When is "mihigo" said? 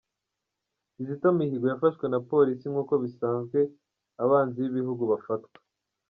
1.37-1.65